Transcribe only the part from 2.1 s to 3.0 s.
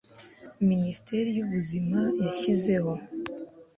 yashyizeho